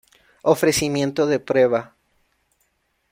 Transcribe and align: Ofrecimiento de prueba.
Ofrecimiento 0.41 1.27
de 1.27 1.39
prueba. 1.39 1.95